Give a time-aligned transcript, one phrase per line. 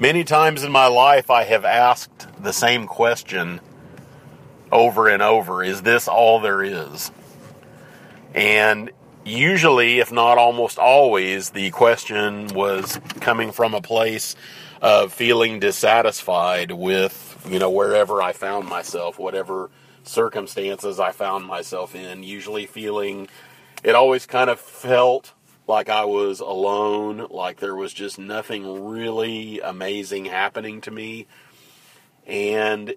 [0.00, 3.60] Many times in my life, I have asked the same question
[4.72, 7.12] over and over Is this all there is?
[8.34, 8.92] And
[9.26, 14.36] usually, if not almost always, the question was coming from a place
[14.80, 19.68] of feeling dissatisfied with, you know, wherever I found myself, whatever
[20.04, 23.28] circumstances I found myself in, usually feeling
[23.84, 25.34] it always kind of felt
[25.70, 31.28] like I was alone, like there was just nothing really amazing happening to me.
[32.26, 32.94] And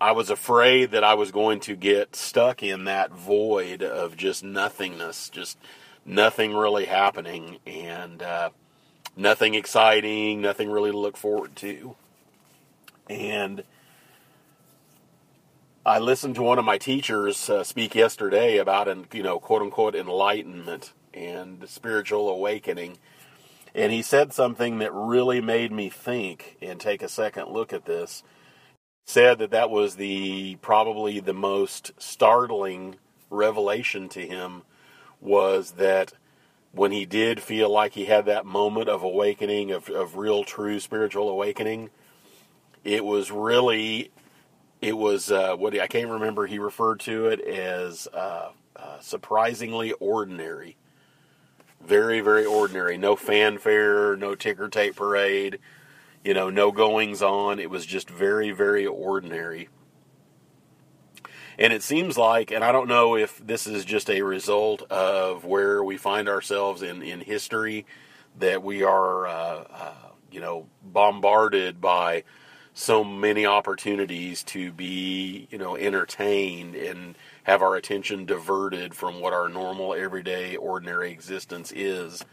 [0.00, 4.42] I was afraid that I was going to get stuck in that void of just
[4.42, 5.58] nothingness, just
[6.06, 8.50] nothing really happening, and uh,
[9.14, 11.96] nothing exciting, nothing really to look forward to.
[13.10, 13.62] And
[15.84, 19.60] I listened to one of my teachers uh, speak yesterday about, an, you know, quote
[19.60, 22.98] unquote, enlightenment and spiritual awakening.
[23.74, 27.84] And he said something that really made me think and take a second look at
[27.84, 28.22] this.
[29.04, 32.96] Said that that was the probably the most startling
[33.30, 34.62] revelation to him
[35.20, 36.12] was that
[36.72, 40.78] when he did feel like he had that moment of awakening, of, of real, true
[40.78, 41.90] spiritual awakening,
[42.84, 44.10] it was really
[44.80, 46.46] it was uh, what I can't remember.
[46.46, 50.76] He referred to it as uh, uh, surprisingly ordinary,
[51.86, 52.98] very very ordinary.
[52.98, 55.58] No fanfare, no ticker tape parade,
[56.24, 57.58] you know, no goings on.
[57.58, 59.68] It was just very very ordinary.
[61.58, 65.44] And it seems like, and I don't know if this is just a result of
[65.44, 67.86] where we find ourselves in, in history,
[68.38, 69.94] that we are, uh, uh,
[70.30, 72.24] you know, bombarded by
[72.74, 77.16] so many opportunities to be, you know, entertained and
[77.46, 82.24] have our attention diverted from what our normal, everyday, ordinary existence is.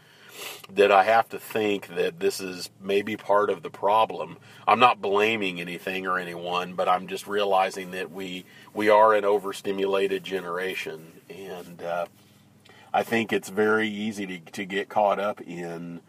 [0.72, 4.38] That I have to think that this is maybe part of the problem.
[4.66, 9.24] I'm not blaming anything or anyone, but I'm just realizing that we we are an
[9.24, 12.06] overstimulated generation, and uh,
[12.92, 16.00] I think it's very easy to to get caught up in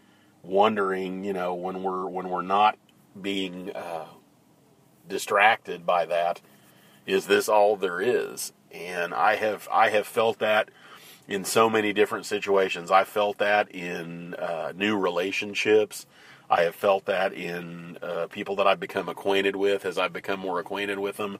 [0.41, 2.79] wondering, you know, when we're when we're not
[3.21, 4.07] being uh,
[5.07, 6.41] distracted by that.
[7.05, 8.51] Is this all there is?
[8.75, 10.69] And I have I have felt that
[11.27, 12.91] in so many different situations.
[12.91, 16.05] I felt that in uh, new relationships.
[16.49, 20.39] I have felt that in uh, people that I've become acquainted with as I've become
[20.39, 21.39] more acquainted with them.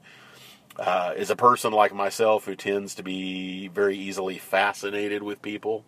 [0.78, 5.86] Uh, as a person like myself who tends to be very easily fascinated with people,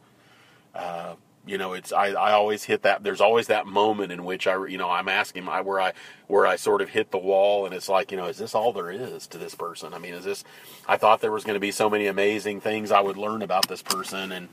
[0.75, 1.15] uh,
[1.47, 3.03] you know, it's I, I always hit that.
[3.03, 5.93] There's always that moment in which I, you know, I'm asking I, where I
[6.27, 8.73] where I sort of hit the wall, and it's like, you know, is this all
[8.73, 9.93] there is to this person?
[9.93, 10.43] I mean, is this?
[10.87, 13.67] I thought there was going to be so many amazing things I would learn about
[13.67, 14.49] this person, and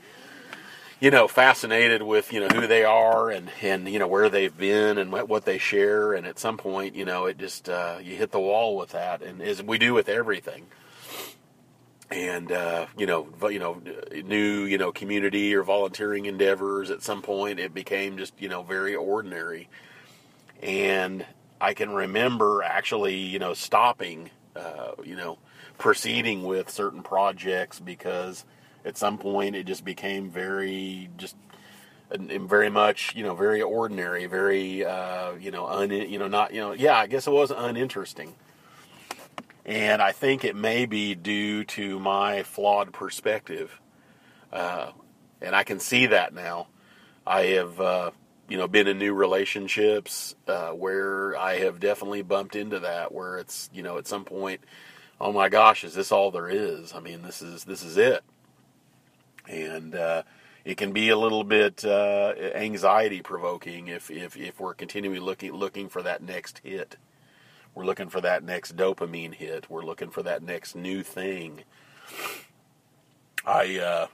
[0.99, 4.57] you know, fascinated with you know who they are and and you know where they've
[4.57, 7.97] been and what, what they share, and at some point, you know, it just uh,
[8.01, 10.67] you hit the wall with that, and as we do with everything
[12.11, 16.89] and uh, you know, you know, new you know community or volunteering endeavors.
[16.89, 19.69] At some point, it became just you know very ordinary,
[20.61, 21.25] and
[21.59, 25.39] I can remember actually you know stopping, uh, you know,
[25.77, 28.45] proceeding with certain projects because
[28.83, 31.35] at some point it just became very just
[32.11, 36.61] very much you know very ordinary, very uh, you know un you know not you
[36.61, 38.35] know yeah I guess it was uninteresting
[39.65, 43.79] and I think it may be due to my flawed perspective.
[44.53, 44.91] Uh,
[45.41, 46.67] and I can see that now.
[47.25, 48.11] I have, uh,
[48.47, 53.37] you know, been in new relationships uh, where I have definitely bumped into that, where
[53.37, 54.61] it's, you know, at some point,
[55.19, 56.93] oh my gosh, is this all there is?
[56.93, 58.23] I mean, this is this is it,
[59.47, 60.23] and uh,
[60.63, 65.53] it can be a little bit uh, anxiety provoking if, if if we're continually looking
[65.53, 66.97] looking for that next hit.
[67.75, 69.69] We're looking for that next dopamine hit.
[69.69, 71.63] We're looking for that next new thing.
[73.45, 74.07] I, uh,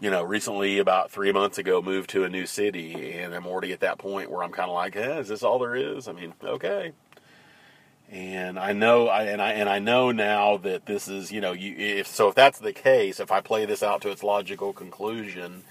[0.00, 3.72] you know, recently about three months ago moved to a new city, and I'm already
[3.72, 6.06] at that point where I'm kind of like, eh, is this all there is?
[6.06, 6.92] I mean, okay.
[8.10, 11.52] And I know, I, and I and I know now that this is, you know,
[11.52, 14.72] you if so, if that's the case, if I play this out to its logical
[14.72, 15.64] conclusion,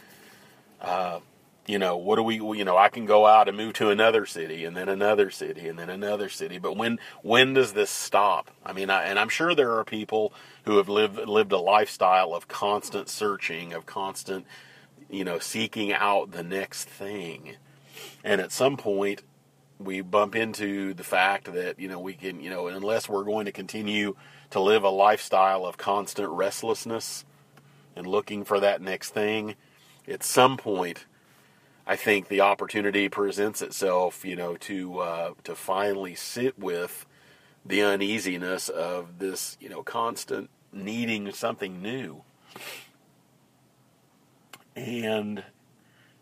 [0.79, 1.21] uh,
[1.67, 4.25] you know, what do we, you know, I can go out and move to another
[4.25, 6.59] city and then another city and then another city.
[6.59, 8.49] But when, when does this stop?
[8.65, 10.33] I mean, I, and I'm sure there are people
[10.63, 14.45] who have lived, lived a lifestyle of constant searching, of constant,
[15.09, 17.57] you know, seeking out the next thing.
[18.23, 19.23] And at some point,
[19.77, 23.45] we bump into the fact that, you know, we can, you know, unless we're going
[23.45, 24.15] to continue
[24.51, 27.25] to live a lifestyle of constant restlessness
[27.93, 29.55] and looking for that next thing,
[30.07, 31.05] at some point,
[31.89, 37.05] I think the opportunity presents itself, you know, to uh, to finally sit with
[37.65, 42.23] the uneasiness of this, you know, constant needing something new.
[44.75, 45.43] And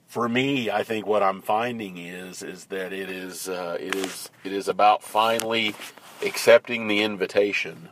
[0.07, 4.29] for me, I think what I'm finding is is that it is uh, it is
[4.43, 5.73] it is about finally
[6.23, 7.89] accepting the invitation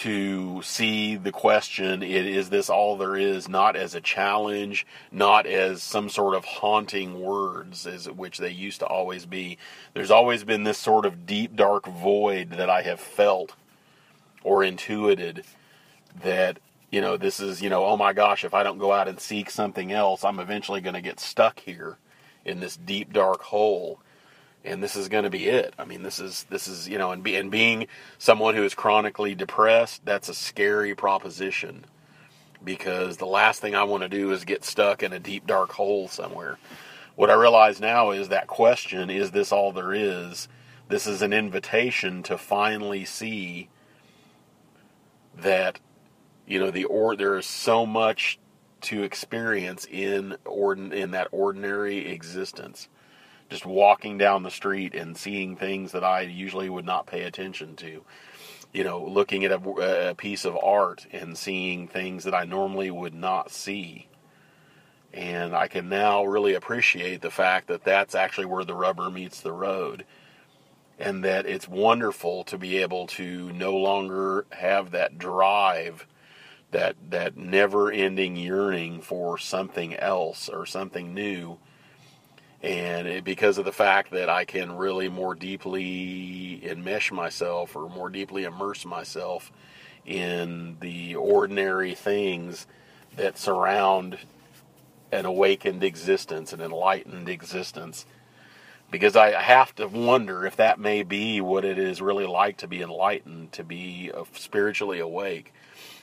[0.00, 3.48] to see the question it is this all there is?
[3.48, 8.80] not as a challenge not as some sort of haunting words as which they used
[8.80, 9.58] to always be.
[9.92, 13.54] There's always been this sort of deep dark void that i have felt
[14.42, 15.44] or intuited
[16.22, 16.58] that
[16.90, 19.20] you know this is you know oh my gosh if i don't go out and
[19.20, 21.98] seek something else i'm eventually going to get stuck here
[22.44, 24.00] in this deep dark hole
[24.64, 25.74] and this is going to be it.
[25.78, 27.86] I mean, this is this is you know, and, be, and being
[28.18, 31.84] someone who is chronically depressed, that's a scary proposition
[32.62, 35.72] because the last thing I want to do is get stuck in a deep dark
[35.72, 36.58] hole somewhere.
[37.16, 40.48] What I realize now is that question: Is this all there is?
[40.88, 43.68] This is an invitation to finally see
[45.36, 45.80] that
[46.46, 48.38] you know the or there is so much
[48.82, 52.88] to experience in ordin in that ordinary existence
[53.50, 57.74] just walking down the street and seeing things that I usually would not pay attention
[57.76, 58.02] to.
[58.72, 62.90] You know, looking at a, a, piece of art and seeing things that I normally
[62.90, 64.06] would not see.
[65.12, 69.40] And I can now really appreciate the fact that that's actually where the rubber meets
[69.40, 70.04] the road.
[71.00, 76.06] And that it's wonderful to be able to no longer have that drive,
[76.70, 81.58] that, that never ending yearning for something else or something new
[82.62, 87.88] and it, because of the fact that I can really more deeply enmesh myself or
[87.88, 89.50] more deeply immerse myself
[90.04, 92.66] in the ordinary things
[93.16, 94.18] that surround
[95.12, 98.06] an awakened existence, an enlightened existence.
[98.90, 102.68] Because I have to wonder if that may be what it is really like to
[102.68, 105.54] be enlightened, to be uh, spiritually awake,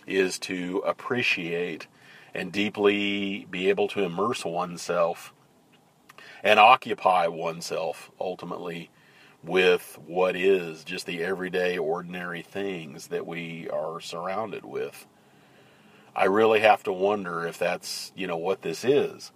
[0.05, 1.87] is to appreciate
[2.33, 5.33] and deeply be able to immerse oneself
[6.47, 8.89] and occupy oneself ultimately
[9.43, 15.05] with what is just the everyday, ordinary things that we are surrounded with.
[16.15, 19.33] I really have to wonder if that's you know what this is,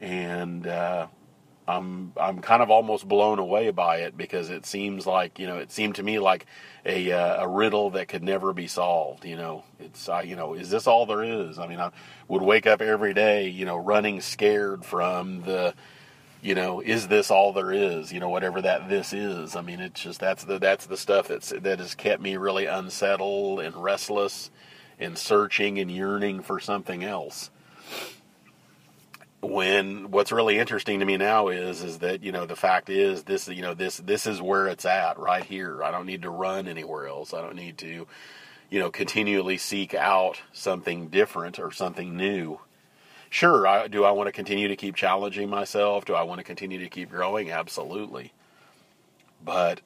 [0.00, 1.08] and uh,
[1.70, 5.58] I'm I'm kind of almost blown away by it because it seems like you know
[5.58, 6.46] it seemed to me like
[6.84, 9.24] a uh, a riddle that could never be solved.
[9.24, 11.58] You know, it's uh, you know is this all there is?
[11.58, 11.90] I mean, I
[12.28, 15.74] would wake up every day, you know, running scared from the
[16.42, 19.80] you know is this all there is you know whatever that this is i mean
[19.80, 23.76] it's just that's the that's the stuff that's that has kept me really unsettled and
[23.76, 24.50] restless
[24.98, 27.50] and searching and yearning for something else
[29.42, 33.22] when what's really interesting to me now is is that you know the fact is
[33.24, 35.82] this you know this this is where it's at right here.
[35.82, 37.32] I don't need to run anywhere else.
[37.32, 38.06] I don't need to
[38.68, 42.60] you know continually seek out something different or something new.
[43.30, 46.04] Sure I, do i want to continue to keep challenging myself?
[46.04, 47.50] Do i want to continue to keep growing?
[47.50, 48.32] Absolutely.
[49.42, 49.80] But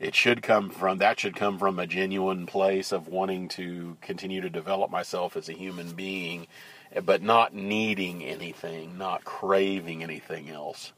[0.00, 4.40] it should come from that should come from a genuine place of wanting to continue
[4.40, 6.48] to develop myself as a human being
[7.04, 10.92] but not needing anything, not craving anything else.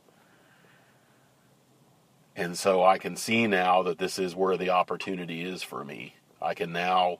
[2.38, 6.14] And so I can see now that this is where the opportunity is for me.
[6.40, 7.18] I can now,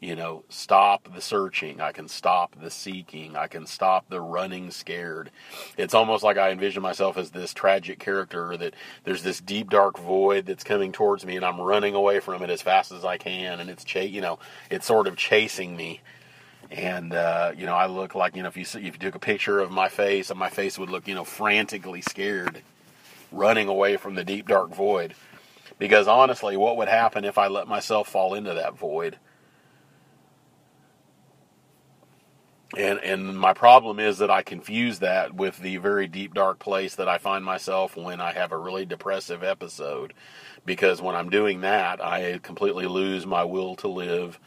[0.00, 1.82] you know, stop the searching.
[1.82, 3.36] I can stop the seeking.
[3.36, 5.30] I can stop the running scared.
[5.76, 8.72] It's almost like I envision myself as this tragic character that
[9.04, 12.48] there's this deep dark void that's coming towards me and I'm running away from it
[12.48, 14.38] as fast as I can and it's you know,
[14.70, 16.00] it's sort of chasing me
[16.70, 19.20] and uh, you know I look like you know if you if you took a
[19.20, 22.62] picture of my face, my face would look you know frantically scared,
[23.32, 25.14] running away from the deep dark void.
[25.78, 29.18] Because honestly, what would happen if I let myself fall into that void?
[32.76, 36.96] And and my problem is that I confuse that with the very deep dark place
[36.96, 40.12] that I find myself when I have a really depressive episode.
[40.66, 44.38] Because when I'm doing that, I completely lose my will to live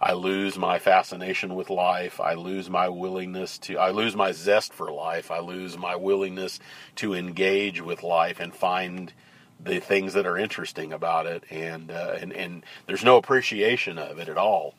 [0.00, 2.20] I lose my fascination with life.
[2.20, 5.30] I lose my willingness to, I lose my zest for life.
[5.30, 6.60] I lose my willingness
[6.96, 9.12] to engage with life and find
[9.58, 11.44] the things that are interesting about it.
[11.50, 14.74] And, uh, and, and there's no appreciation of it at all.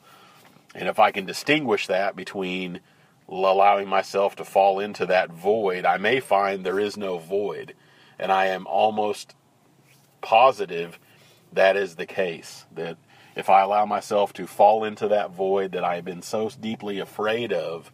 [0.74, 2.80] And if I can distinguish that between
[3.28, 7.74] allowing myself to fall into that void, I may find there is no void.
[8.20, 9.34] And I am almost
[10.20, 10.98] positive
[11.52, 12.66] that is the case.
[12.72, 12.98] That
[13.38, 17.52] if I allow myself to fall into that void that I've been so deeply afraid
[17.52, 17.92] of,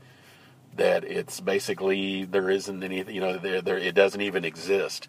[0.74, 5.08] that it's basically there isn't any you know there, there it doesn't even exist.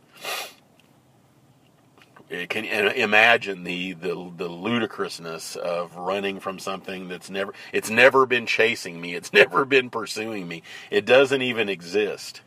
[2.29, 8.25] It can imagine the, the the ludicrousness of running from something that's never it's never
[8.25, 9.15] been chasing me.
[9.15, 10.63] It's never been pursuing me.
[10.91, 12.41] It doesn't even exist.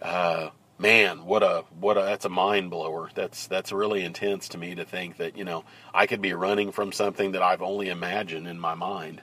[0.00, 3.10] Uh, man what a what a that's a mind blower.
[3.14, 6.72] That's that's really intense to me to think that you know I could be running
[6.72, 9.22] from something that I've only imagined in my mind.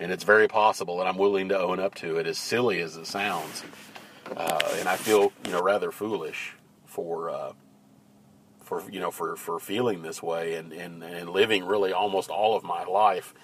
[0.00, 2.96] And it's very possible that I'm willing to own up to it, as silly as
[2.96, 3.62] it sounds.
[4.34, 6.54] Uh, and I feel, you know, rather foolish
[6.86, 7.52] for, uh,
[8.62, 12.56] for you know, for, for feeling this way and, and, and living really almost all
[12.56, 13.34] of my life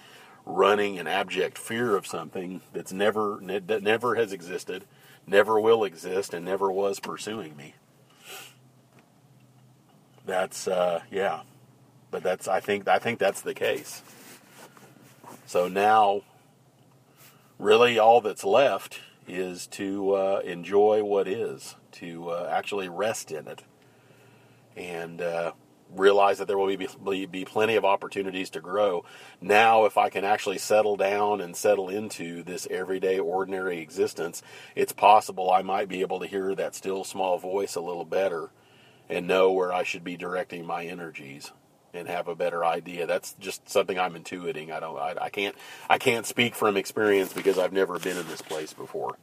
[0.45, 4.85] running in abject fear of something that's never that never has existed,
[5.27, 7.75] never will exist, and never was pursuing me.
[10.25, 11.41] That's uh, yeah,
[12.09, 14.01] but that's I think I think that's the case.
[15.45, 16.23] So now
[17.59, 23.47] really all that's left is to uh, enjoy what is, to uh, actually rest in
[23.47, 23.63] it,
[24.75, 25.51] and uh,
[25.95, 29.05] realize that there will be, be plenty of opportunities to grow.
[29.41, 34.41] Now, if I can actually settle down and settle into this everyday, ordinary existence,
[34.75, 38.49] it's possible I might be able to hear that still small voice a little better
[39.09, 41.51] and know where I should be directing my energies
[41.93, 43.07] and have a better idea.
[43.07, 44.71] That's just something I'm intuiting.
[44.71, 44.97] I don't.
[44.97, 45.55] I, I can't.
[45.89, 49.17] I can't speak from experience because I've never been in this place before.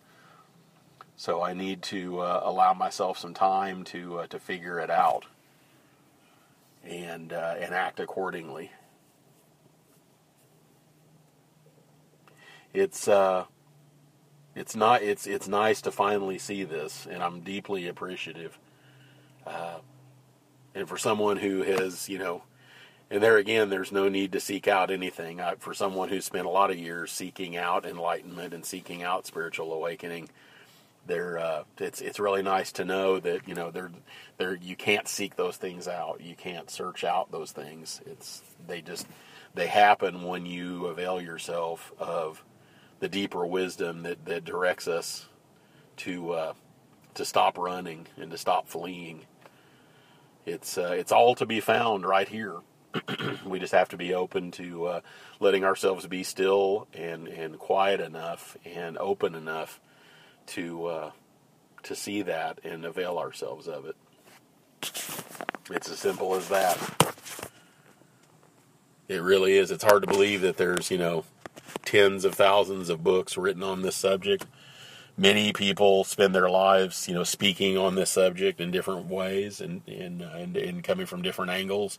[1.17, 5.27] So I need to uh, allow myself some time to uh, to figure it out
[6.87, 8.71] and uh, and act accordingly.
[12.73, 13.45] It's uh,
[14.55, 18.59] it's not it's it's nice to finally see this, and I'm deeply appreciative.
[19.47, 19.79] Uh,
[20.75, 22.43] and for someone who has you know
[23.11, 25.41] and there again, there's no need to seek out anything.
[25.41, 29.27] I, for someone who spent a lot of years seeking out enlightenment and seeking out
[29.27, 30.31] spiritual awakening,
[31.07, 33.91] there uh, it's it's really nice to know that you know there
[34.39, 36.21] there you can't seek those things out.
[36.21, 38.01] You can't search out those things.
[38.07, 39.07] It's they just
[39.55, 42.43] they happen when you avail yourself of
[43.01, 45.27] the deeper wisdom that, that directs us
[45.99, 46.53] to uh,
[47.15, 49.27] to stop running and to stop fleeing.
[50.47, 52.61] It's uh, it's all to be found right here.
[53.45, 55.01] we just have to be open to uh,
[55.41, 59.81] letting ourselves be still and, and quiet enough and open enough
[60.49, 61.11] to uh,
[61.85, 63.97] to see that and avail ourselves of it.
[65.71, 66.79] It's as simple as that.
[69.09, 69.71] It really is.
[69.71, 71.25] It's hard to believe that there's you know
[71.85, 74.47] tens of thousands of books written on this subject.
[75.17, 79.83] Many people spend their lives, you know, speaking on this subject in different ways and
[79.87, 81.99] and, and, and coming from different angles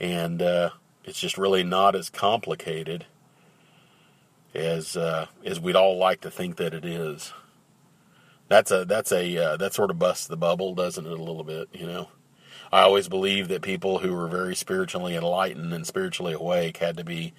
[0.00, 0.70] and uh,
[1.04, 3.06] it's just really not as complicated
[4.54, 7.32] as uh, as we'd all like to think that it is.
[8.54, 11.10] That's a that's a uh, that sort of busts the bubble, doesn't it?
[11.10, 12.10] A little bit, you know.
[12.72, 17.02] I always believed that people who were very spiritually enlightened and spiritually awake had to
[17.02, 17.32] be,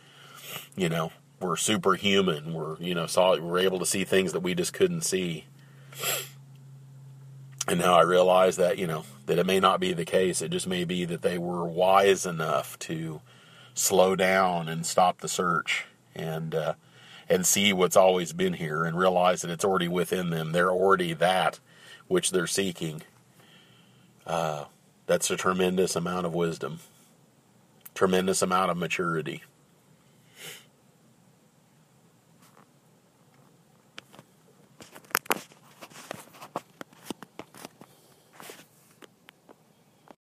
[0.76, 2.54] you know, were superhuman.
[2.54, 5.46] Were you know saw were able to see things that we just couldn't see.
[7.66, 10.42] And now I realize that you know that it may not be the case.
[10.42, 13.22] It just may be that they were wise enough to
[13.74, 16.74] slow down and stop the search and uh,
[17.30, 20.52] and see what's always been here and realize that it's already within them.
[20.52, 21.60] They're already that
[22.08, 23.02] which they're seeking.
[24.26, 24.66] Uh,
[25.08, 26.80] that's a tremendous amount of wisdom,
[27.94, 29.44] tremendous amount of maturity.